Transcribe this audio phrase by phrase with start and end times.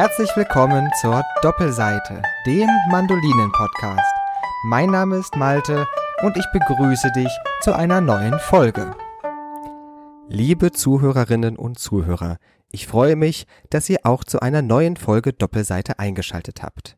[0.00, 4.14] Herzlich willkommen zur Doppelseite, dem Mandolinen-Podcast.
[4.64, 5.86] Mein Name ist Malte
[6.22, 7.28] und ich begrüße dich
[7.60, 8.96] zu einer neuen Folge.
[10.26, 12.38] Liebe Zuhörerinnen und Zuhörer,
[12.70, 16.96] ich freue mich, dass ihr auch zu einer neuen Folge Doppelseite eingeschaltet habt.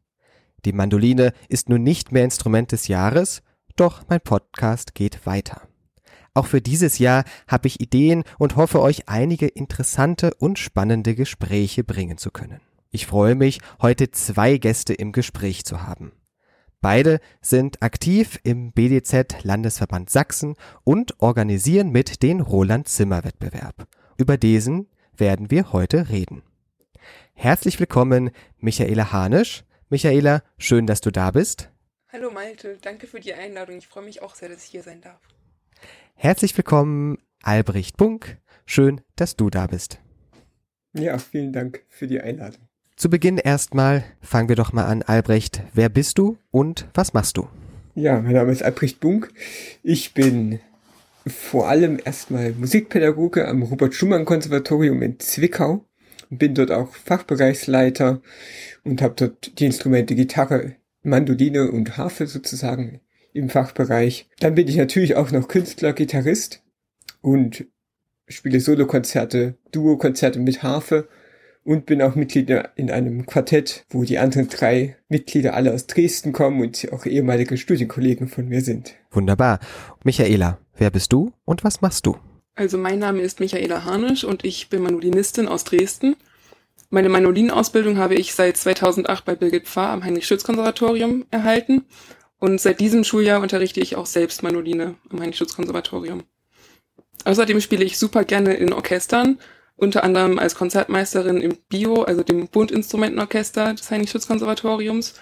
[0.64, 3.42] Die Mandoline ist nun nicht mehr Instrument des Jahres,
[3.74, 5.62] doch mein Podcast geht weiter.
[6.34, 11.82] Auch für dieses Jahr habe ich Ideen und hoffe euch einige interessante und spannende Gespräche
[11.82, 12.60] bringen zu können.
[12.94, 16.12] Ich freue mich, heute zwei Gäste im Gespräch zu haben.
[16.82, 23.88] Beide sind aktiv im BDZ Landesverband Sachsen und organisieren mit den Roland Zimmer Wettbewerb.
[24.18, 26.42] Über diesen werden wir heute reden.
[27.32, 29.64] Herzlich willkommen, Michaela Hanisch.
[29.88, 31.70] Michaela, schön, dass du da bist.
[32.12, 33.78] Hallo Malte, danke für die Einladung.
[33.78, 35.20] Ich freue mich auch sehr, dass ich hier sein darf.
[36.14, 38.36] Herzlich willkommen, Albrecht Bunk.
[38.66, 39.98] Schön, dass du da bist.
[40.92, 42.68] Ja, vielen Dank für die Einladung.
[43.02, 45.02] Zu Beginn erstmal fangen wir doch mal an.
[45.02, 47.48] Albrecht, wer bist du und was machst du?
[47.96, 49.28] Ja, mein Name ist Albrecht Bunk.
[49.82, 50.60] Ich bin
[51.26, 55.84] vor allem erstmal Musikpädagoge am Robert Schumann Konservatorium in Zwickau
[56.30, 58.22] bin dort auch Fachbereichsleiter
[58.84, 63.00] und habe dort die Instrumente Gitarre, Mandoline und Harfe sozusagen
[63.32, 64.28] im Fachbereich.
[64.38, 66.62] Dann bin ich natürlich auch noch Künstler, Gitarrist
[67.20, 67.66] und
[68.28, 71.08] spiele Solokonzerte, Duokonzerte mit Harfe
[71.64, 76.32] und bin auch Mitglied in einem Quartett, wo die anderen drei Mitglieder alle aus Dresden
[76.32, 78.94] kommen und auch ehemalige Studienkollegen von mir sind.
[79.10, 79.60] Wunderbar.
[80.04, 82.16] Michaela, wer bist du und was machst du?
[82.54, 86.16] Also mein Name ist Michaela Harnisch und ich bin Manolinistin aus Dresden.
[86.90, 91.86] Meine Manolinenausbildung habe ich seit 2008 bei Birgit Pfarr am Heinrich-Schütz-Konservatorium erhalten
[92.38, 96.24] und seit diesem Schuljahr unterrichte ich auch selbst Manoline am Heinrich-Schütz-Konservatorium.
[97.24, 99.38] Außerdem spiele ich super gerne in Orchestern,
[99.82, 105.14] unter anderem als Konzertmeisterin im BIO, also dem Bundinstrumentenorchester des Heinrich-Schütz-Konservatoriums,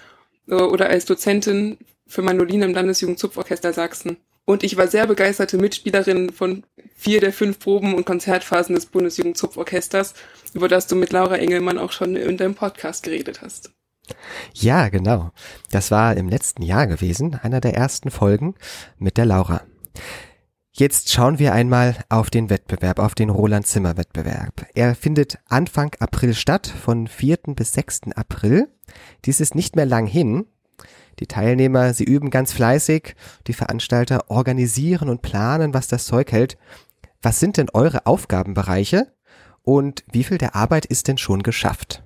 [0.48, 4.18] äh, oder als Dozentin für Manoline im Landesjugendzupforchester Sachsen.
[4.44, 10.14] Und ich war sehr begeisterte Mitspielerin von vier der fünf Proben und Konzertphasen des Bundesjugendzupforchesters,
[10.52, 13.70] über das du mit Laura Engelmann auch schon in deinem Podcast geredet hast.
[14.52, 15.30] Ja, genau.
[15.70, 18.56] Das war im letzten Jahr gewesen, einer der ersten Folgen
[18.98, 19.62] mit der Laura.
[20.80, 24.64] Jetzt schauen wir einmal auf den Wettbewerb, auf den Roland Zimmer Wettbewerb.
[24.74, 27.36] Er findet Anfang April statt, von 4.
[27.54, 28.12] bis 6.
[28.14, 28.66] April.
[29.26, 30.46] Dies ist nicht mehr lang hin.
[31.18, 33.14] Die Teilnehmer, sie üben ganz fleißig.
[33.46, 36.56] Die Veranstalter organisieren und planen, was das Zeug hält.
[37.20, 39.12] Was sind denn eure Aufgabenbereiche?
[39.60, 42.02] Und wie viel der Arbeit ist denn schon geschafft?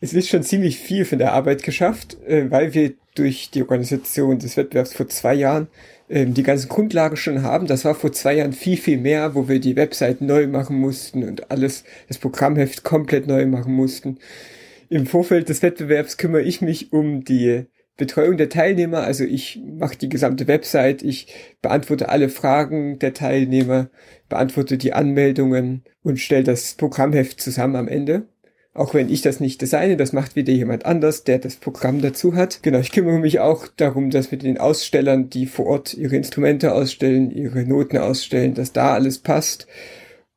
[0.00, 4.38] Es ist schon ziemlich viel von der Arbeit geschafft, äh, weil wir durch die Organisation
[4.38, 5.68] des Wettbewerbs vor zwei Jahren
[6.08, 7.66] die ganzen Grundlagen schon haben.
[7.66, 11.24] Das war vor zwei Jahren viel, viel mehr, wo wir die Website neu machen mussten
[11.24, 14.18] und alles, das Programmheft komplett neu machen mussten.
[14.90, 17.64] Im Vorfeld des Wettbewerbs kümmere ich mich um die
[17.96, 19.02] Betreuung der Teilnehmer.
[19.02, 21.28] Also ich mache die gesamte Website, ich
[21.62, 23.88] beantworte alle Fragen der Teilnehmer,
[24.28, 28.28] beantworte die Anmeldungen und stelle das Programmheft zusammen am Ende.
[28.74, 32.34] Auch wenn ich das nicht designe, das macht wieder jemand anders, der das Programm dazu
[32.34, 32.60] hat.
[32.64, 36.74] Genau, ich kümmere mich auch darum, dass mit den Ausstellern, die vor Ort ihre Instrumente
[36.74, 39.68] ausstellen, ihre Noten ausstellen, dass da alles passt.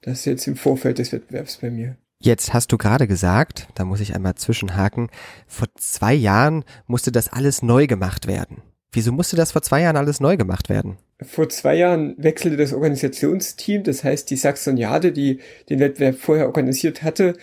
[0.01, 1.97] Das ist jetzt im Vorfeld des Wettbewerbs bei mir.
[2.19, 5.09] Jetzt hast du gerade gesagt, da muss ich einmal zwischenhaken,
[5.47, 8.61] vor zwei Jahren musste das alles neu gemacht werden.
[8.91, 10.97] Wieso musste das vor zwei Jahren alles neu gemacht werden?
[11.21, 17.03] Vor zwei Jahren wechselte das Organisationsteam, das heißt die Saxoniade, die den Wettbewerb vorher organisiert
[17.03, 17.35] hatte,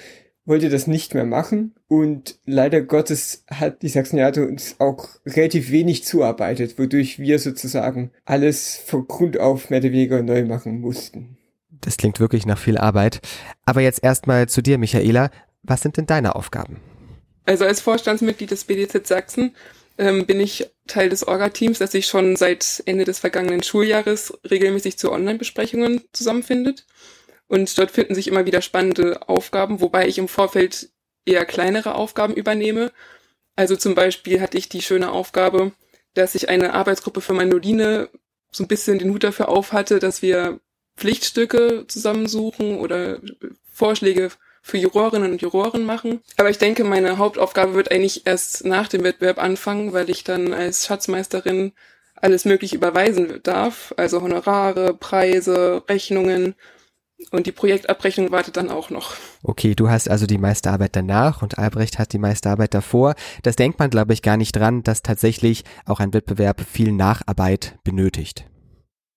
[0.46, 6.04] wollte das nicht mehr machen und leider Gottes hat die Sachsen-Jade uns auch relativ wenig
[6.04, 11.38] zuarbeitet, wodurch wir sozusagen alles von Grund auf mehr oder weniger neu machen mussten.
[11.70, 13.20] Das klingt wirklich nach viel Arbeit.
[13.64, 15.30] Aber jetzt erstmal zu dir, Michaela.
[15.62, 16.76] Was sind denn deine Aufgaben?
[17.46, 19.54] Also als Vorstandsmitglied des BDZ Sachsen
[19.98, 24.98] ähm, bin ich Teil des Orga-Teams, das sich schon seit Ende des vergangenen Schuljahres regelmäßig
[24.98, 26.86] zu Online-Besprechungen zusammenfindet.
[27.48, 30.90] Und dort finden sich immer wieder spannende Aufgaben, wobei ich im Vorfeld
[31.26, 32.92] eher kleinere Aufgaben übernehme.
[33.56, 35.72] Also zum Beispiel hatte ich die schöne Aufgabe,
[36.14, 38.08] dass ich eine Arbeitsgruppe für Mandoline
[38.50, 40.60] so ein bisschen den Hut dafür auf hatte, dass wir
[40.96, 43.20] Pflichtstücke zusammensuchen oder
[43.72, 44.30] Vorschläge
[44.62, 46.20] für Jurorinnen und Juroren machen.
[46.36, 50.54] Aber ich denke, meine Hauptaufgabe wird eigentlich erst nach dem Wettbewerb anfangen, weil ich dann
[50.54, 51.72] als Schatzmeisterin
[52.14, 53.92] alles Mögliche überweisen darf.
[53.96, 56.54] Also Honorare, Preise, Rechnungen
[57.30, 59.14] und die Projektabrechnung wartet dann auch noch.
[59.42, 63.14] Okay, du hast also die meiste Arbeit danach und Albrecht hat die meiste Arbeit davor.
[63.42, 67.78] Das denkt man, glaube ich, gar nicht dran, dass tatsächlich auch ein Wettbewerb viel Nacharbeit
[67.84, 68.46] benötigt.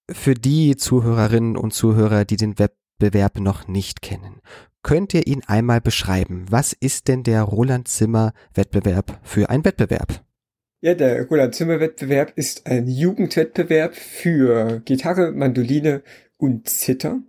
[0.10, 4.42] Für die Zuhörerinnen und Zuhörer, die den Wettbewerb noch nicht kennen,
[4.84, 6.46] könnt ihr ihn einmal beschreiben.
[6.50, 10.24] Was ist denn der Roland Zimmer Wettbewerb für ein Wettbewerb?
[10.80, 16.04] Ja, der Roland Zimmer Wettbewerb ist ein Jugendwettbewerb für Gitarre, Mandoline
[16.38, 17.20] und Zither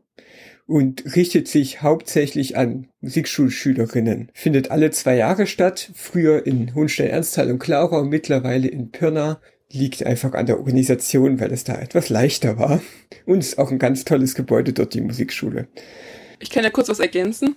[0.69, 4.31] und richtet sich hauptsächlich an Musikschulschülerinnen.
[4.35, 9.41] Findet alle zwei Jahre statt, früher in Hohenstein-Ernsthal und Klarau, mittlerweile in Pirna.
[9.73, 12.83] Liegt einfach an der Organisation, weil es da etwas leichter war.
[13.25, 15.69] Und ist auch ein ganz tolles Gebäude dort, die Musikschule.
[16.39, 17.57] Ich kann ja kurz was ergänzen.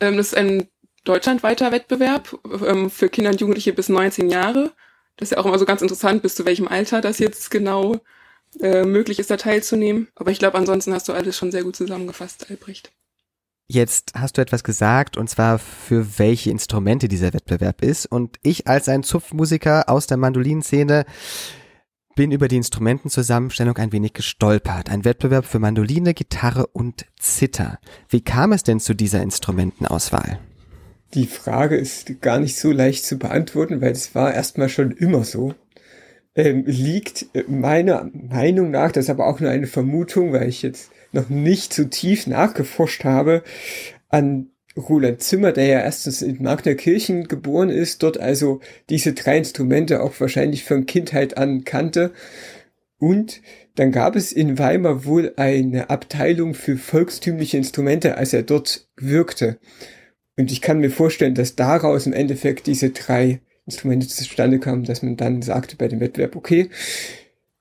[0.00, 0.64] Ähm, das ist ein
[1.04, 4.72] deutschlandweiter Wettbewerb ähm, für Kinder und Jugendliche bis 19 Jahre.
[5.16, 8.00] Das ist ja auch immer so ganz interessant, bis zu welchem Alter das jetzt genau
[8.60, 10.08] äh, möglich ist, da teilzunehmen.
[10.14, 12.92] Aber ich glaube, ansonsten hast du alles schon sehr gut zusammengefasst, Albrecht.
[13.66, 18.06] Jetzt hast du etwas gesagt, und zwar für welche Instrumente dieser Wettbewerb ist.
[18.06, 21.06] Und ich als ein Zupfmusiker aus der Mandolinszene
[22.14, 24.90] bin über die Instrumentenzusammenstellung ein wenig gestolpert.
[24.90, 27.78] Ein Wettbewerb für Mandoline, Gitarre und Zither.
[28.08, 30.38] Wie kam es denn zu dieser Instrumentenauswahl?
[31.14, 35.24] Die Frage ist gar nicht so leicht zu beantworten, weil es war erstmal schon immer
[35.24, 35.54] so
[36.34, 40.62] ähm, liegt äh, meiner Meinung nach, das ist aber auch nur eine Vermutung, weil ich
[40.62, 43.42] jetzt noch nicht so tief nachgeforscht habe,
[44.08, 48.60] an Roland Zimmer, der ja erstens in Magnerkirchen geboren ist, dort also
[48.90, 52.12] diese drei Instrumente auch wahrscheinlich von Kindheit an kannte.
[52.98, 53.40] Und
[53.76, 59.58] dann gab es in Weimar wohl eine Abteilung für volkstümliche Instrumente, als er dort wirkte.
[60.36, 65.02] Und ich kann mir vorstellen, dass daraus im Endeffekt diese drei Instrumente zustande kamen, dass
[65.02, 66.70] man dann sagte bei dem Wettbewerb, okay,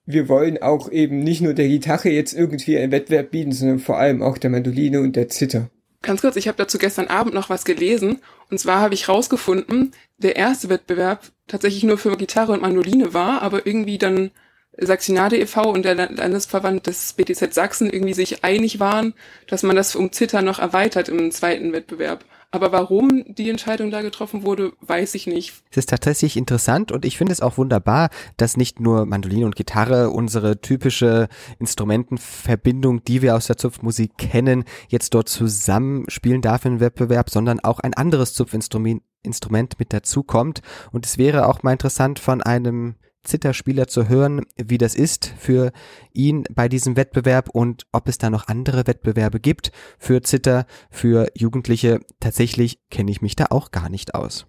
[0.06, 3.98] wir wollen auch eben nicht nur der Gitarre jetzt irgendwie einen Wettbewerb bieten, sondern vor
[3.98, 5.70] allem auch der Mandoline und der Zither.
[6.02, 8.20] Ganz kurz, ich habe dazu gestern Abend noch was gelesen.
[8.52, 13.42] Und zwar habe ich rausgefunden, der erste Wettbewerb tatsächlich nur für Gitarre und Mandoline war,
[13.42, 14.32] aber irgendwie dann
[14.78, 15.70] Saxinade e.V.
[15.70, 19.14] und der Landesverband des BTZ Sachsen irgendwie sich einig waren,
[19.48, 22.26] dass man das um Zither noch erweitert im zweiten Wettbewerb.
[22.54, 25.64] Aber warum die Entscheidung da getroffen wurde, weiß ich nicht.
[25.72, 29.56] Es ist tatsächlich interessant und ich finde es auch wunderbar, dass nicht nur Mandoline und
[29.56, 36.80] Gitarre, unsere typische Instrumentenverbindung, die wir aus der Zupfmusik kennen, jetzt dort zusammenspielen darf im
[36.80, 40.62] Wettbewerb, sondern auch ein anderes Zupfinstrument Instrument mit dazukommt.
[40.92, 45.72] Und es wäre auch mal interessant von einem Zitterspieler zu hören, wie das ist für
[46.14, 51.28] ihn bei diesem Wettbewerb und ob es da noch andere Wettbewerbe gibt für Zitter, für
[51.36, 52.00] Jugendliche.
[52.20, 54.46] Tatsächlich kenne ich mich da auch gar nicht aus.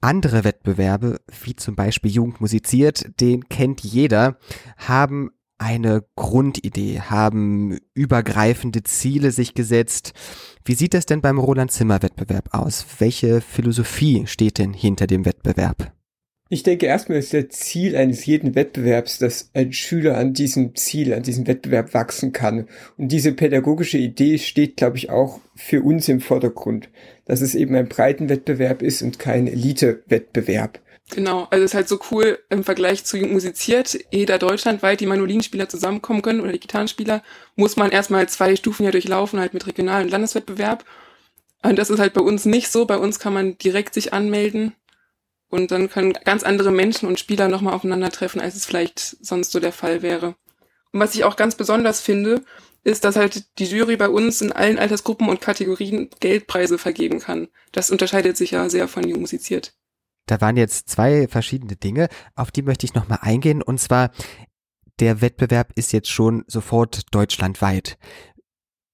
[0.00, 4.38] Andere Wettbewerbe, wie zum Beispiel Jugend musiziert, den kennt jeder,
[4.76, 10.12] haben eine Grundidee, haben übergreifende Ziele sich gesetzt.
[10.64, 12.86] Wie sieht das denn beim Roland Zimmer Wettbewerb aus?
[12.98, 15.97] Welche Philosophie steht denn hinter dem Wettbewerb?
[16.50, 21.12] Ich denke erstmal ist der Ziel eines jeden Wettbewerbs, dass ein Schüler an diesem Ziel,
[21.12, 22.68] an diesem Wettbewerb wachsen kann.
[22.96, 26.88] Und diese pädagogische Idee steht, glaube ich, auch für uns im Vordergrund,
[27.26, 30.80] dass es eben ein Breitenwettbewerb ist und kein Elite-Wettbewerb.
[31.10, 35.00] Genau, also es ist halt so cool im Vergleich zu Jugend musiziert, ehe da deutschlandweit
[35.00, 37.22] die Manolinspieler zusammenkommen können oder die Gitarrenspieler,
[37.56, 40.84] muss man erstmal zwei Stufen ja durchlaufen, halt mit Regional- und Landeswettbewerb.
[41.62, 42.86] Und das ist halt bei uns nicht so.
[42.86, 44.74] Bei uns kann man direkt sich anmelden
[45.48, 49.60] und dann können ganz andere Menschen und Spieler nochmal aufeinandertreffen, als es vielleicht sonst so
[49.60, 50.36] der Fall wäre.
[50.92, 52.42] Und was ich auch ganz besonders finde,
[52.84, 57.48] ist, dass halt die Jury bei uns in allen Altersgruppen und Kategorien Geldpreise vergeben kann.
[57.72, 59.74] Das unterscheidet sich ja sehr von Jung musiziert.
[60.26, 63.62] Da waren jetzt zwei verschiedene Dinge, auf die möchte ich nochmal eingehen.
[63.62, 64.10] Und zwar,
[65.00, 67.98] der Wettbewerb ist jetzt schon sofort deutschlandweit.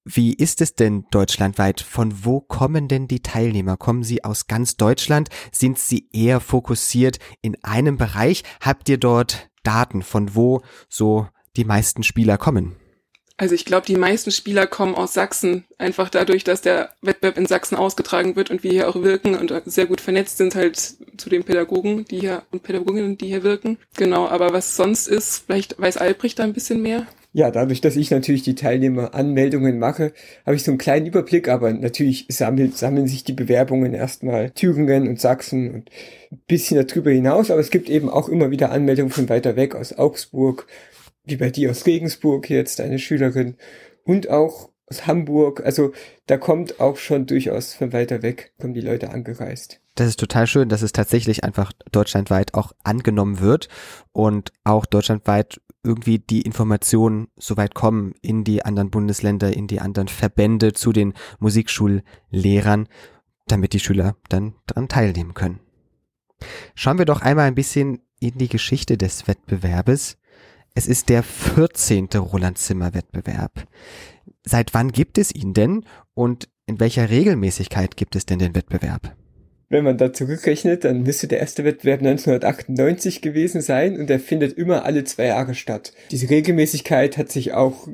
[0.07, 1.81] Wie ist es denn deutschlandweit?
[1.81, 3.79] Von wo kommen denn die Teilnehmer?
[3.79, 5.31] Kommen sie aus ganz Deutschland?
[5.51, 8.45] Sind sie eher fokussiert in einem Bereich?
[8.61, 12.77] Habt ihr dort Daten, von wo so die meisten Spieler kommen?
[13.39, 17.47] Also ich glaube, die meisten Spieler kommen aus Sachsen, einfach dadurch, dass der Wettbewerb in
[17.47, 20.77] Sachsen ausgetragen wird und wir hier auch wirken und sehr gut vernetzt sind halt
[21.17, 23.79] zu den Pädagogen, die hier und Pädagoginnen, die hier wirken.
[23.97, 27.07] Genau, aber was sonst ist, vielleicht weiß Albrecht da ein bisschen mehr.
[27.37, 30.13] Ja, dadurch, dass ich natürlich die Teilnehmeranmeldungen mache,
[30.47, 35.09] habe ich so einen kleinen Überblick, aber natürlich sammeln, sammeln sich die Bewerbungen erstmal Thüringen
[35.09, 35.91] und Sachsen und
[36.31, 39.75] ein bisschen darüber hinaus, aber es gibt eben auch immer wieder Anmeldungen von weiter weg
[39.75, 40.69] aus Augsburg,
[41.25, 43.57] wie bei dir aus Regensburg jetzt, eine Schülerin
[44.05, 45.61] und auch aus Hamburg.
[45.65, 45.93] Also
[46.27, 49.81] da kommt auch schon durchaus von weiter weg, kommen die Leute angereist.
[49.97, 53.69] Das ist total schön, dass es tatsächlich einfach deutschlandweit auch angenommen wird
[54.13, 60.09] und auch deutschlandweit irgendwie die Informationen soweit kommen in die anderen Bundesländer, in die anderen
[60.09, 62.89] Verbände zu den Musikschullehrern,
[63.47, 65.61] damit die Schüler dann daran teilnehmen können.
[66.75, 70.19] Schauen wir doch einmal ein bisschen in die Geschichte des Wettbewerbes.
[70.75, 72.09] Es ist der 14.
[72.17, 73.67] Roland Zimmer Wettbewerb.
[74.45, 79.15] Seit wann gibt es ihn denn und in welcher Regelmäßigkeit gibt es denn den Wettbewerb?
[79.69, 84.57] Wenn man da zurückrechnet, dann müsste der erste Wettbewerb 1998 gewesen sein und der findet
[84.57, 85.93] immer alle zwei Jahre statt.
[86.11, 87.89] Diese Regelmäßigkeit hat sich auch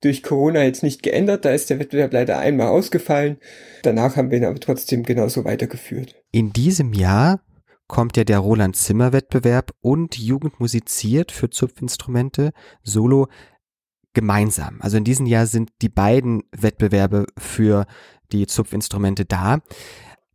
[0.00, 1.44] durch Corona jetzt nicht geändert.
[1.44, 3.38] Da ist der Wettbewerb leider einmal ausgefallen.
[3.82, 6.14] Danach haben wir ihn aber trotzdem genauso weitergeführt.
[6.30, 7.40] In diesem Jahr
[7.86, 12.52] kommt ja der Roland Zimmer Wettbewerb und Jugend musiziert für Zupfinstrumente
[12.82, 13.28] solo
[14.14, 14.80] gemeinsam.
[14.80, 17.86] Also in diesem Jahr sind die beiden Wettbewerbe für
[18.32, 19.60] die Zupfinstrumente da.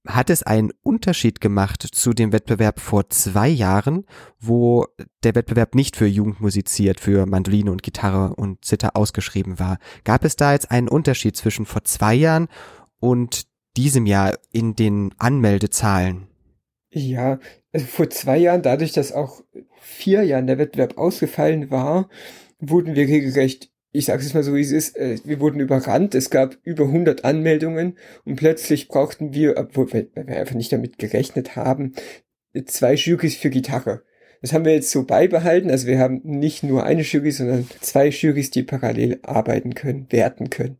[0.10, 4.06] Hat es einen Unterschied gemacht zu dem Wettbewerb vor zwei Jahren,
[4.40, 4.88] wo
[5.24, 9.78] der Wettbewerb nicht für Jugend musiziert, für Mandoline und Gitarre und Zither ausgeschrieben war?
[10.06, 12.48] Gab es da jetzt einen Unterschied zwischen vor zwei Jahren
[13.00, 13.44] und
[13.78, 16.28] diesem Jahr in den Anmeldezahlen?
[16.90, 17.40] Ja,
[17.72, 19.44] also vor zwei Jahren, dadurch, dass auch
[19.80, 22.10] vier Jahren der Wettbewerb ausgefallen war,
[22.60, 26.14] wurden wir regelrecht, ich sage es mal so, wie es ist, äh, wir wurden überrannt.
[26.16, 31.56] Es gab über 100 Anmeldungen und plötzlich brauchten wir, obwohl wir, einfach nicht damit gerechnet
[31.56, 31.94] haben,
[32.66, 34.04] zwei Jurys für Gitarre.
[34.42, 35.70] Das haben wir jetzt so beibehalten.
[35.70, 40.50] Also wir haben nicht nur eine Jury, sondern zwei Jurys, die parallel arbeiten können, werten
[40.50, 40.80] können.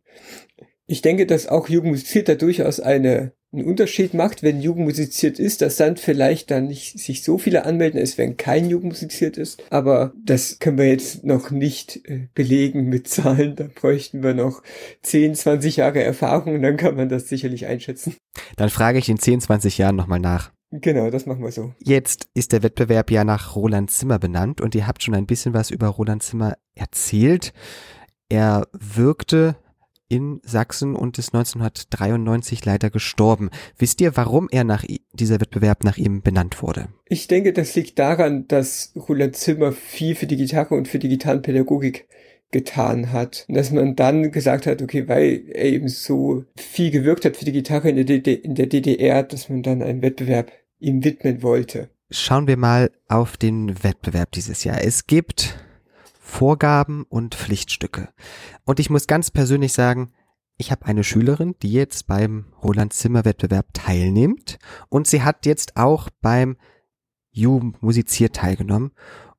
[0.86, 5.60] Ich denke, dass auch Jugendmusik da durchaus eine einen Unterschied macht, wenn Jugend musiziert ist,
[5.60, 9.62] dass dann vielleicht dann nicht sich so viele anmelden, als wenn kein Jugend musiziert ist.
[9.70, 13.56] Aber das können wir jetzt noch nicht äh, belegen mit Zahlen.
[13.56, 14.62] Da bräuchten wir noch
[15.02, 18.14] 10, 20 Jahre Erfahrung und dann kann man das sicherlich einschätzen.
[18.56, 20.52] Dann frage ich in 10, 20 Jahren nochmal nach.
[20.72, 21.74] Genau, das machen wir so.
[21.80, 25.52] Jetzt ist der Wettbewerb ja nach Roland Zimmer benannt und ihr habt schon ein bisschen
[25.52, 27.52] was über Roland Zimmer erzählt.
[28.28, 29.56] Er wirkte
[30.10, 33.48] in Sachsen und ist 1993 leider gestorben.
[33.78, 36.88] Wisst ihr, warum er nach dieser Wettbewerb nach ihm benannt wurde?
[37.06, 41.08] Ich denke, das liegt daran, dass Roland Zimmer viel für die Gitarre und für die
[41.08, 42.08] Gitarrenpädagogik
[42.50, 43.44] getan hat.
[43.48, 47.44] Und dass man dann gesagt hat, okay, weil er eben so viel gewirkt hat für
[47.44, 50.50] die Gitarre in der, DD in der DDR, dass man dann einen Wettbewerb
[50.80, 51.88] ihm widmen wollte.
[52.10, 54.82] Schauen wir mal auf den Wettbewerb dieses Jahr.
[54.82, 55.56] Es gibt
[56.30, 58.08] Vorgaben und Pflichtstücke.
[58.64, 60.12] Und ich muss ganz persönlich sagen,
[60.56, 64.58] ich habe eine Schülerin, die jetzt beim Roland Zimmer Wettbewerb teilnimmt
[64.88, 66.56] und sie hat jetzt auch beim
[67.32, 68.92] musiziert teilgenommen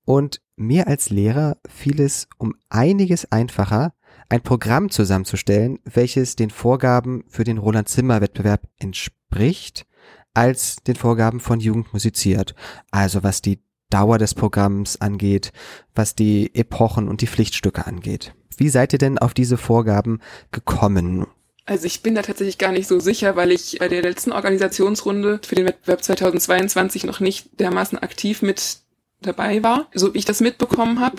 [0.05, 3.93] und mir als Lehrer fiel es um einiges einfacher,
[4.29, 9.86] ein Programm zusammenzustellen, welches den Vorgaben für den Roland Zimmer Wettbewerb entspricht,
[10.33, 12.55] als den Vorgaben von Jugend musiziert.
[12.91, 15.51] Also was die Dauer des Programms angeht,
[15.93, 18.33] was die Epochen und die Pflichtstücke angeht.
[18.57, 20.19] Wie seid ihr denn auf diese Vorgaben
[20.51, 21.27] gekommen?
[21.65, 25.39] Also ich bin da tatsächlich gar nicht so sicher, weil ich bei der letzten Organisationsrunde
[25.45, 28.79] für den Wettbewerb 2022 noch nicht dermaßen aktiv mit
[29.21, 29.88] dabei war.
[29.93, 31.17] So wie ich das mitbekommen habe,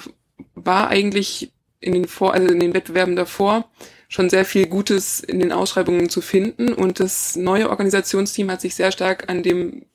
[0.54, 3.70] war eigentlich in den Vor also in den Wettbewerben davor
[4.08, 8.74] schon sehr viel Gutes in den Ausschreibungen zu finden und das neue Organisationsteam hat sich
[8.74, 9.86] sehr stark an dem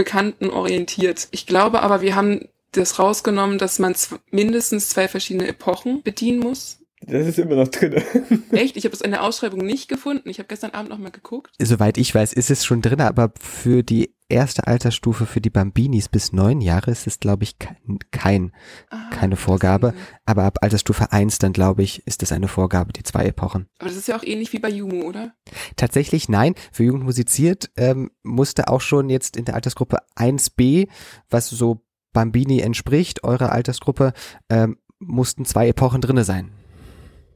[0.00, 1.28] Bekannten orientiert.
[1.30, 3.94] Ich glaube aber, wir haben das rausgenommen, dass man
[4.30, 6.78] mindestens zwei verschiedene Epochen bedienen muss.
[7.02, 8.02] Das ist immer noch drin.
[8.50, 8.78] Echt?
[8.78, 10.30] Ich habe es in der Ausschreibung nicht gefunden.
[10.30, 11.50] Ich habe gestern Abend noch mal geguckt.
[11.60, 16.08] Soweit ich weiß, ist es schon drin, aber für die erste Altersstufe für die Bambinis
[16.08, 18.52] bis neun Jahre ist es, glaube ich, kein, kein
[18.90, 19.94] ah, keine Vorgabe.
[20.24, 23.66] Aber ab Altersstufe eins dann, glaube ich, ist es eine Vorgabe, die zwei Epochen.
[23.78, 25.32] Aber das ist ja auch ähnlich wie bei Jumu, oder?
[25.76, 26.54] Tatsächlich nein.
[26.72, 30.88] Für Jugend musiziert ähm, musste auch schon jetzt in der Altersgruppe 1b,
[31.28, 31.82] was so
[32.12, 34.12] Bambini entspricht, eurer Altersgruppe,
[34.48, 36.50] ähm, mussten zwei Epochen drinne sein.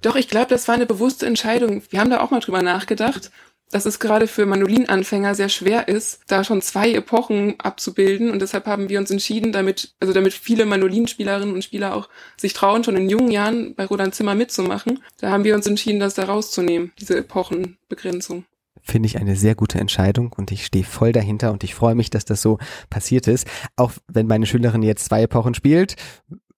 [0.02, 1.82] Doch, ich glaube, das war eine bewusste Entscheidung.
[1.88, 3.30] Wir haben da auch mal drüber nachgedacht,
[3.74, 8.30] dass es gerade für Mandolinanfänger sehr schwer ist, da schon zwei Epochen abzubilden.
[8.30, 12.52] Und deshalb haben wir uns entschieden, damit, also damit viele Mandolinspielerinnen und Spieler auch sich
[12.52, 15.02] trauen, schon in jungen Jahren bei Roland Zimmer mitzumachen.
[15.18, 18.44] Da haben wir uns entschieden, das da rauszunehmen, diese Epochenbegrenzung
[18.86, 22.10] finde ich eine sehr gute Entscheidung und ich stehe voll dahinter und ich freue mich,
[22.10, 22.58] dass das so
[22.90, 23.46] passiert ist.
[23.76, 25.96] Auch wenn meine Schülerin jetzt zwei Epochen spielt,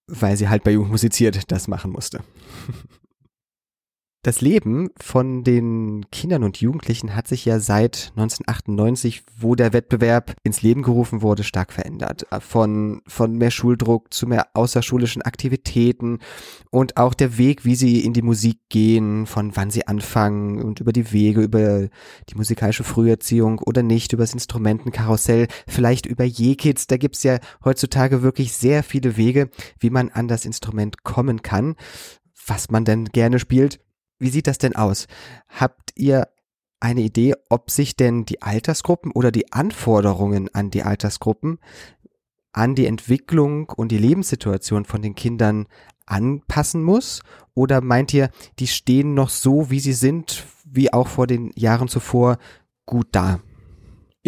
[0.09, 2.25] weil sie halt bei Jugend musiziert das machen musste.
[4.27, 10.35] Das Leben von den Kindern und Jugendlichen hat sich ja seit 1998, wo der Wettbewerb
[10.43, 12.27] ins Leben gerufen wurde, stark verändert.
[12.41, 16.19] Von, von mehr Schuldruck zu mehr außerschulischen Aktivitäten
[16.71, 20.81] und auch der Weg, wie sie in die Musik gehen, von wann sie anfangen und
[20.81, 21.87] über die Wege, über
[22.29, 26.89] die musikalische Früherziehung oder nicht, über das Instrumentenkarussell, vielleicht über Je-Kids.
[26.89, 31.77] Da gibt's ja heutzutage wirklich sehr viele Wege, wie man an das Instrument kommen kann
[32.49, 33.81] was man denn gerne spielt.
[34.19, 35.07] Wie sieht das denn aus?
[35.49, 36.29] Habt ihr
[36.81, 41.59] eine Idee, ob sich denn die Altersgruppen oder die Anforderungen an die Altersgruppen
[42.57, 45.67] an die Entwicklung und die Lebenssituation von den Kindern
[46.07, 47.21] anpassen muss?
[47.55, 51.89] Oder meint ihr, die stehen noch so, wie sie sind, wie auch vor den Jahren
[51.89, 52.39] zuvor,
[52.87, 53.41] gut da?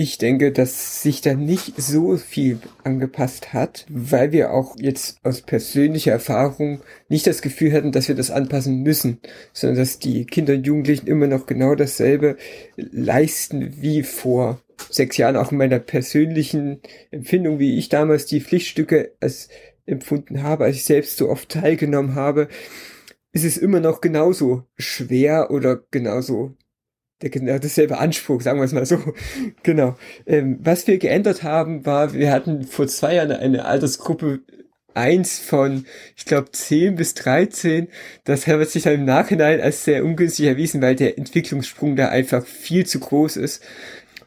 [0.00, 5.42] Ich denke, dass sich da nicht so viel angepasst hat, weil wir auch jetzt aus
[5.42, 9.18] persönlicher Erfahrung nicht das Gefühl hatten, dass wir das anpassen müssen,
[9.52, 12.36] sondern dass die Kinder und Jugendlichen immer noch genau dasselbe
[12.76, 19.16] leisten wie vor sechs Jahren, auch in meiner persönlichen Empfindung, wie ich damals die Pflichtstücke
[19.18, 19.48] als
[19.84, 22.46] empfunden habe, als ich selbst so oft teilgenommen habe,
[23.32, 26.54] ist es immer noch genauso schwer oder genauso
[27.22, 28.98] der genau dasselbe Anspruch, sagen wir es mal so.
[29.62, 29.96] genau.
[30.26, 34.40] Ähm, was wir geändert haben, war, wir hatten vor zwei Jahren eine Altersgruppe
[34.94, 37.88] eins von, ich glaube, 10 bis 13.
[38.24, 42.44] Das hat sich dann im Nachhinein als sehr ungünstig erwiesen, weil der Entwicklungssprung da einfach
[42.44, 43.62] viel zu groß ist.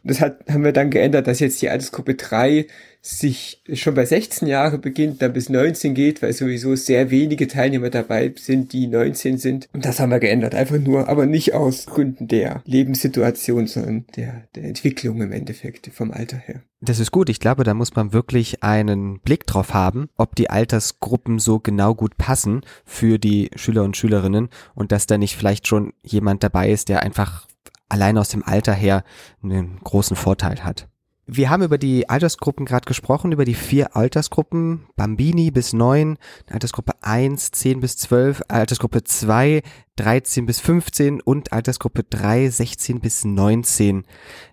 [0.03, 2.67] Das hat, haben wir dann geändert, dass jetzt die Altersgruppe 3
[3.03, 7.89] sich schon bei 16 Jahren beginnt, dann bis 19 geht, weil sowieso sehr wenige Teilnehmer
[7.89, 9.67] dabei sind, die 19 sind.
[9.73, 14.47] Und das haben wir geändert, einfach nur, aber nicht aus Gründen der Lebenssituation, sondern der,
[14.55, 16.61] der Entwicklung im Endeffekt vom Alter her.
[16.79, 17.29] Das ist gut.
[17.29, 21.95] Ich glaube, da muss man wirklich einen Blick drauf haben, ob die Altersgruppen so genau
[21.95, 26.71] gut passen für die Schüler und Schülerinnen und dass da nicht vielleicht schon jemand dabei
[26.71, 27.47] ist, der einfach
[27.91, 29.03] allein aus dem Alter her
[29.43, 30.87] einen großen Vorteil hat.
[31.27, 36.17] Wir haben über die Altersgruppen gerade gesprochen, über die vier Altersgruppen, Bambini bis 9,
[36.49, 39.61] Altersgruppe 1, 10 bis 12, Altersgruppe 2,
[39.95, 44.03] 13 bis 15 und Altersgruppe 3, 16 bis 19.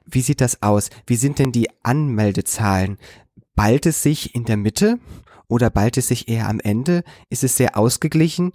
[0.05, 0.91] Wie sieht das aus?
[1.07, 2.99] Wie sind denn die Anmeldezahlen?
[3.57, 5.01] Ballt es sich in der Mitte
[5.49, 7.03] oder ballt es sich eher am Ende?
[7.29, 8.53] Ist es sehr ausgeglichen?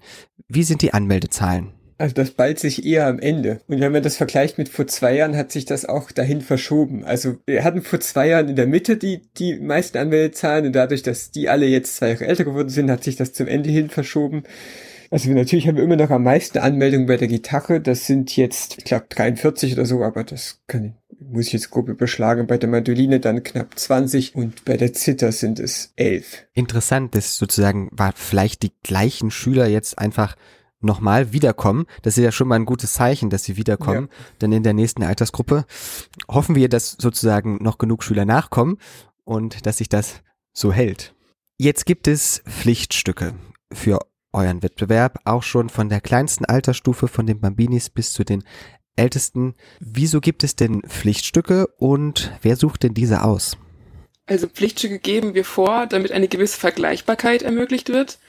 [0.47, 1.73] Wie sind die Anmeldezahlen?
[1.97, 3.61] Also das ballt sich eher am Ende.
[3.67, 7.03] Und wenn man das vergleicht mit vor zwei Jahren, hat sich das auch dahin verschoben.
[7.05, 11.03] Also wir hatten vor zwei Jahren in der Mitte die, die meisten Anmeldezahlen und dadurch,
[11.03, 13.89] dass die alle jetzt zwei Jahre älter geworden sind, hat sich das zum Ende hin
[13.89, 14.43] verschoben.
[15.13, 17.79] Also natürlich haben wir immer noch am meisten Anmeldungen bei der Gitarre.
[17.79, 21.87] Das sind jetzt, ich glaube, 43 oder so, aber das kann, muss ich jetzt grob
[21.87, 22.47] überschlagen.
[22.47, 26.47] Bei der Mandoline dann knapp 20 und bei der Zither sind es 11.
[26.53, 30.35] Interessant, das sozusagen war vielleicht die gleichen Schüler jetzt einfach
[30.83, 31.85] nochmal wiederkommen.
[32.01, 34.09] Das ist ja schon mal ein gutes Zeichen, dass sie wiederkommen.
[34.09, 34.25] Ja.
[34.41, 35.65] Denn in der nächsten Altersgruppe
[36.27, 38.77] hoffen wir, dass sozusagen noch genug Schüler nachkommen
[39.23, 40.21] und dass sich das
[40.53, 41.15] so hält.
[41.57, 43.33] Jetzt gibt es Pflichtstücke
[43.71, 43.99] für
[44.33, 48.43] euren Wettbewerb, auch schon von der kleinsten Altersstufe von den Bambinis bis zu den
[48.95, 49.55] ältesten.
[49.79, 53.57] Wieso gibt es denn Pflichtstücke und wer sucht denn diese aus?
[54.25, 58.19] Also Pflichtstücke geben wir vor, damit eine gewisse Vergleichbarkeit ermöglicht wird.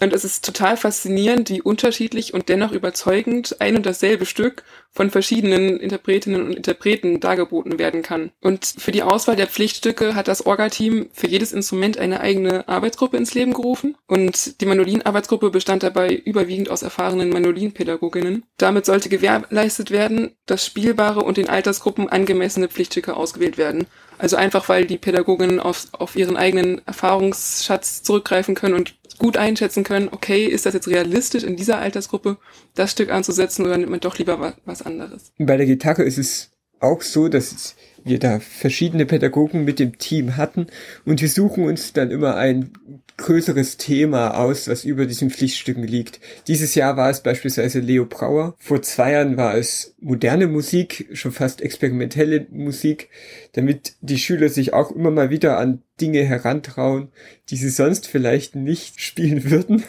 [0.00, 5.10] Und es ist total faszinierend, wie unterschiedlich und dennoch überzeugend ein und dasselbe Stück von
[5.10, 8.30] verschiedenen Interpretinnen und Interpreten dargeboten werden kann.
[8.40, 13.16] Und für die Auswahl der Pflichtstücke hat das Orga-Team für jedes Instrument eine eigene Arbeitsgruppe
[13.16, 13.96] ins Leben gerufen.
[14.06, 18.44] Und die Mandolin-Arbeitsgruppe bestand dabei überwiegend aus erfahrenen Mandolinpädagoginnen.
[18.58, 23.86] Damit sollte gewährleistet werden, dass spielbare und den Altersgruppen angemessene Pflichtstücke ausgewählt werden.
[24.22, 29.82] Also einfach, weil die Pädagoginnen auf, auf ihren eigenen Erfahrungsschatz zurückgreifen können und gut einschätzen
[29.82, 32.36] können, okay, ist das jetzt realistisch in dieser Altersgruppe,
[32.76, 35.32] das Stück anzusetzen oder nimmt man doch lieber was, anderes?
[35.38, 37.74] Bei der Gitarre ist es auch so, dass
[38.04, 40.66] wir da verschiedene Pädagogen mit dem Team hatten
[41.04, 42.70] und wir suchen uns dann immer ein
[43.16, 46.20] größeres Thema aus, was über diesen Pflichtstücken liegt.
[46.48, 48.54] Dieses Jahr war es beispielsweise Leo Brauer.
[48.58, 53.08] Vor zwei Jahren war es moderne Musik, schon fast experimentelle Musik,
[53.52, 57.08] damit die Schüler sich auch immer mal wieder an Dinge herantrauen,
[57.50, 59.84] die sie sonst vielleicht nicht spielen würden.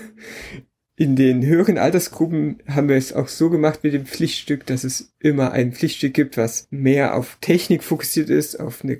[0.95, 5.12] In den höheren Altersgruppen haben wir es auch so gemacht mit dem Pflichtstück, dass es
[5.19, 8.99] immer ein Pflichtstück gibt, was mehr auf Technik fokussiert ist, auf eine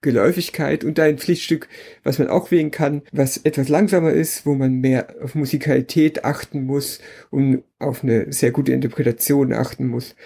[0.00, 1.68] Geläufigkeit und ein Pflichtstück,
[2.02, 6.64] was man auch wählen kann, was etwas langsamer ist, wo man mehr auf Musikalität achten
[6.64, 10.16] muss und auf eine sehr gute Interpretation achten muss.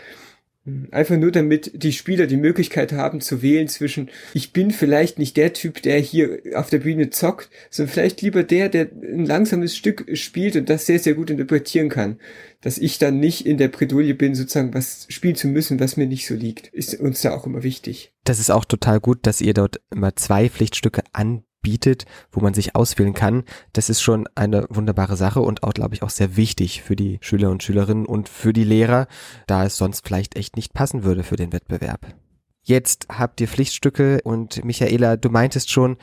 [0.93, 5.37] Einfach nur damit die Spieler die Möglichkeit haben zu wählen zwischen, ich bin vielleicht nicht
[5.37, 9.77] der Typ, der hier auf der Bühne zockt, sondern vielleicht lieber der, der ein langsames
[9.77, 12.21] Stück spielt und das sehr, sehr gut interpretieren kann.
[12.61, 16.07] Dass ich dann nicht in der Bredouille bin, sozusagen was spielen zu müssen, was mir
[16.07, 16.69] nicht so liegt.
[16.69, 18.13] Ist uns da auch immer wichtig.
[18.23, 22.55] Das ist auch total gut, dass ihr dort immer zwei Pflichtstücke an bietet, wo man
[22.55, 26.37] sich auswählen kann, das ist schon eine wunderbare Sache und auch, glaube ich, auch sehr
[26.37, 29.07] wichtig für die Schüler und Schülerinnen und für die Lehrer,
[29.47, 32.15] da es sonst vielleicht echt nicht passen würde für den Wettbewerb.
[32.65, 35.97] Jetzt habt ihr Pflichtstücke und Michaela, du meintest schon,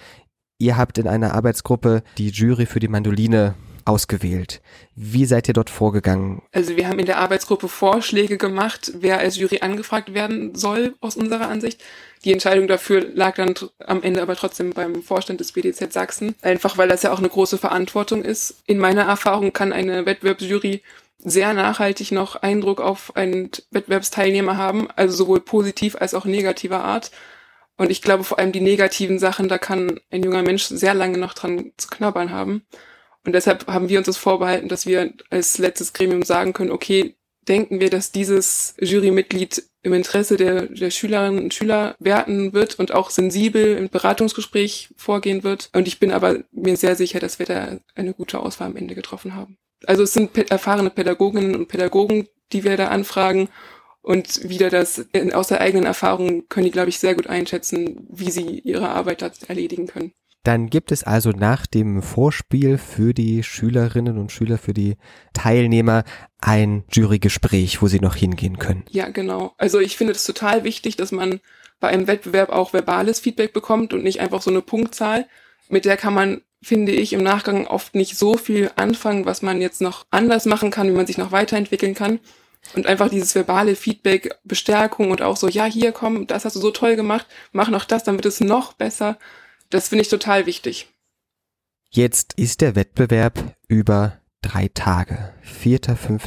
[0.58, 3.56] ihr habt in einer Arbeitsgruppe die Jury für die Mandoline
[3.90, 4.62] ausgewählt?
[4.96, 6.42] Wie seid ihr dort vorgegangen?
[6.52, 11.18] Also wir haben in der Arbeitsgruppe Vorschläge gemacht, wer als Jury angefragt werden soll, aus
[11.18, 11.82] unserer Ansicht.
[12.24, 16.78] Die Entscheidung dafür lag dann am Ende aber trotzdem beim Vorstand des BDZ Sachsen, einfach
[16.78, 18.62] weil das ja auch eine große Verantwortung ist.
[18.66, 20.82] In meiner Erfahrung kann eine Wettbewerbsjury
[21.20, 27.12] sehr nachhaltig noch Eindruck auf einen Wettbewerbsteilnehmer haben, also sowohl positiv als auch negativer Art.
[27.78, 31.18] Und ich glaube vor allem die negativen Sachen, da kann ein junger Mensch sehr lange
[31.18, 32.64] noch dran zu knabbern haben.
[33.30, 37.14] Und deshalb haben wir uns das vorbehalten, dass wir als letztes Gremium sagen können, okay,
[37.48, 42.92] denken wir, dass dieses Jurymitglied im Interesse der, der Schülerinnen und Schüler werten wird und
[42.92, 45.70] auch sensibel im Beratungsgespräch vorgehen wird.
[45.74, 48.96] Und ich bin aber mir sehr sicher, dass wir da eine gute Auswahl am Ende
[48.96, 49.60] getroffen haben.
[49.86, 53.48] Also es sind erfahrene Pädagoginnen und Pädagogen, die wir da anfragen.
[54.02, 58.32] Und wieder das, aus der eigenen Erfahrung können die, glaube ich, sehr gut einschätzen, wie
[58.32, 60.14] sie ihre Arbeit erledigen können.
[60.44, 64.96] Dann gibt es also nach dem Vorspiel für die Schülerinnen und Schüler, für die
[65.34, 66.04] Teilnehmer
[66.40, 68.86] ein Jurygespräch, wo sie noch hingehen können.
[68.90, 69.54] Ja, genau.
[69.58, 71.42] Also ich finde es total wichtig, dass man
[71.80, 75.28] bei einem Wettbewerb auch verbales Feedback bekommt und nicht einfach so eine Punktzahl.
[75.68, 79.62] Mit der kann man finde ich, im Nachgang oft nicht so viel anfangen, was man
[79.62, 82.20] jetzt noch anders machen kann, wie man sich noch weiterentwickeln kann.
[82.76, 86.60] Und einfach dieses verbale Feedback, Bestärkung und auch so, ja, hier komm, das hast du
[86.60, 89.18] so toll gemacht, mach noch das, dann wird es noch besser.
[89.70, 90.88] Das finde ich total wichtig.
[91.92, 95.34] Jetzt ist der Wettbewerb über drei Tage.
[95.42, 96.24] 4., 5.,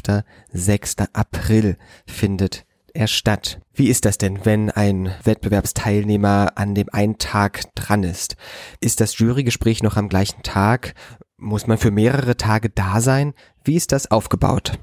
[0.52, 0.96] 6.
[1.12, 1.76] April
[2.06, 3.60] findet er statt.
[3.72, 8.36] Wie ist das denn, wenn ein Wettbewerbsteilnehmer an dem einen Tag dran ist?
[8.80, 10.94] Ist das Jurygespräch noch am gleichen Tag?
[11.36, 13.34] Muss man für mehrere Tage da sein?
[13.64, 14.78] Wie ist das aufgebaut?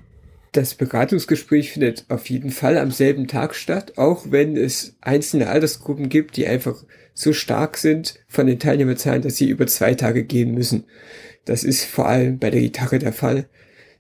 [0.52, 6.10] Das Beratungsgespräch findet auf jeden Fall am selben Tag statt, auch wenn es einzelne Altersgruppen
[6.10, 6.84] gibt, die einfach
[7.14, 10.86] so stark sind von den Teilnehmerzahlen, dass sie über zwei Tage gehen müssen.
[11.46, 13.48] Das ist vor allem bei der Gitarre der Fall.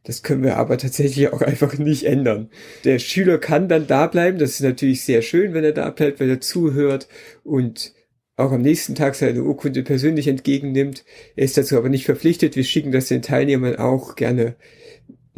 [0.04, 2.50] Das können wir aber tatsächlich auch einfach nicht ändern.
[2.84, 4.40] Der Schüler kann dann da bleiben.
[4.40, 7.08] Das ist natürlich sehr schön, wenn er da bleibt, weil er zuhört
[7.44, 7.94] und
[8.38, 11.04] auch am nächsten Tag seine Urkunde persönlich entgegennimmt.
[11.36, 12.56] Er ist dazu aber nicht verpflichtet.
[12.56, 14.56] Wir schicken das den Teilnehmern auch gerne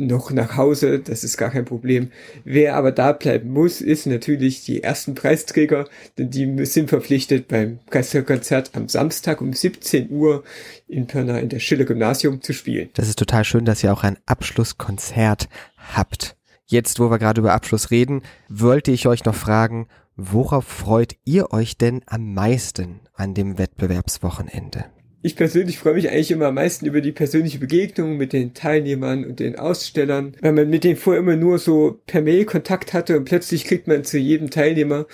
[0.08, 2.12] noch nach Hause, das ist gar kein Problem.
[2.44, 5.88] Wer aber da bleiben muss, ist natürlich die ersten Preisträger,
[6.18, 10.44] denn die sind verpflichtet beim Konzert am Samstag um 17 Uhr
[10.88, 12.90] in Pirna in der Schiller Gymnasium zu spielen.
[12.94, 16.36] Das ist total schön, dass ihr auch ein Abschlusskonzert habt.
[16.66, 21.52] Jetzt, wo wir gerade über Abschluss reden, wollte ich euch noch fragen, worauf freut ihr
[21.52, 24.86] euch denn am meisten an dem Wettbewerbswochenende?
[25.22, 29.24] Ich persönlich freue mich eigentlich immer am meisten über die persönliche Begegnung mit den Teilnehmern
[29.26, 33.18] und den Ausstellern, weil man mit denen vorher immer nur so per Mail Kontakt hatte
[33.18, 35.06] und plötzlich kriegt man zu jedem Teilnehmer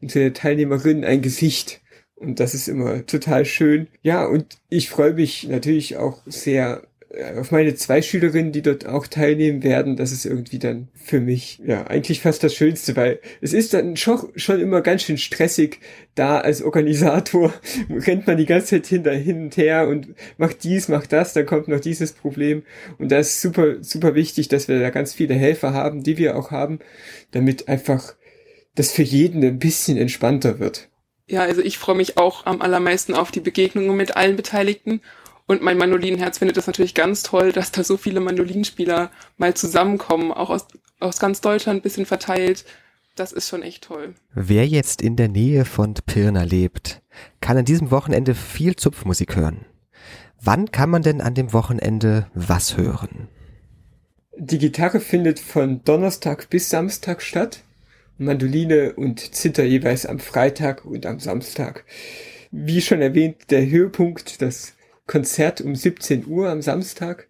[0.00, 1.80] und zu der Teilnehmerin ein Gesicht.
[2.14, 3.88] Und das ist immer total schön.
[4.02, 6.82] Ja, und ich freue mich natürlich auch sehr
[7.38, 11.60] auf meine zwei Schülerinnen, die dort auch teilnehmen werden, das ist irgendwie dann für mich
[11.64, 15.80] ja eigentlich fast das Schönste, weil es ist dann schon, schon immer ganz schön stressig,
[16.14, 17.54] da als Organisator
[17.90, 21.46] rennt man die ganze Zeit hinter, hin und her und macht dies, macht das, dann
[21.46, 22.64] kommt noch dieses Problem
[22.98, 26.36] und da ist super, super wichtig, dass wir da ganz viele Helfer haben, die wir
[26.36, 26.80] auch haben,
[27.30, 28.14] damit einfach
[28.74, 30.88] das für jeden ein bisschen entspannter wird.
[31.28, 35.00] Ja, also ich freue mich auch am allermeisten auf die Begegnungen mit allen Beteiligten
[35.46, 40.32] und mein Mandolinenherz findet es natürlich ganz toll, dass da so viele Mandolinspieler mal zusammenkommen,
[40.32, 40.66] auch aus,
[40.98, 42.64] aus ganz Deutschland ein bisschen verteilt.
[43.14, 44.14] Das ist schon echt toll.
[44.34, 47.00] Wer jetzt in der Nähe von Pirna lebt,
[47.40, 49.64] kann an diesem Wochenende viel Zupfmusik hören.
[50.40, 53.28] Wann kann man denn an dem Wochenende was hören?
[54.36, 57.62] Die Gitarre findet von Donnerstag bis Samstag statt.
[58.18, 61.84] Mandoline und Zither jeweils am Freitag und am Samstag.
[62.50, 64.75] Wie schon erwähnt, der Höhepunkt, das
[65.06, 67.28] Konzert um 17 Uhr am Samstag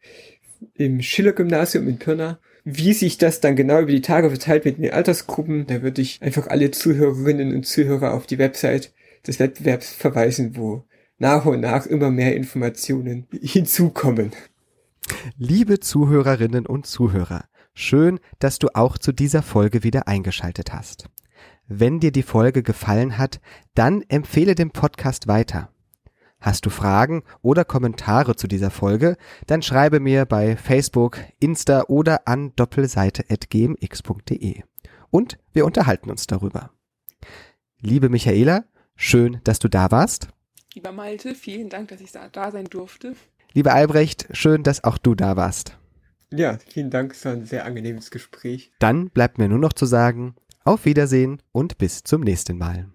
[0.75, 2.39] im Schiller-Gymnasium in Pirna.
[2.65, 6.21] Wie sich das dann genau über die Tage verteilt mit den Altersgruppen, da würde ich
[6.23, 8.93] einfach alle Zuhörerinnen und Zuhörer auf die Website
[9.27, 10.85] des Wettbewerbs verweisen, wo
[11.19, 14.33] nach und nach immer mehr Informationen hinzukommen.
[15.39, 21.09] Liebe Zuhörerinnen und Zuhörer, schön, dass du auch zu dieser Folge wieder eingeschaltet hast.
[21.69, 23.41] Wenn dir die Folge gefallen hat,
[23.75, 25.71] dann empfehle den Podcast weiter.
[26.41, 32.29] Hast du Fragen oder Kommentare zu dieser Folge, dann schreibe mir bei Facebook, Insta oder
[32.29, 34.63] an doppelseite.gmx.de.
[35.11, 36.71] Und wir unterhalten uns darüber.
[37.81, 38.65] Liebe Michaela,
[38.97, 40.29] schön, dass du da warst.
[40.75, 43.17] Lieber Malte, vielen Dank, dass ich da sein durfte.
[43.55, 45.79] Lieber Albrecht, schön, dass auch du da warst.
[46.31, 48.73] Ja, vielen Dank, es war ein sehr angenehmes Gespräch.
[48.79, 52.89] Dann bleibt mir nur noch zu sagen, auf Wiedersehen und bis zum nächsten Mal.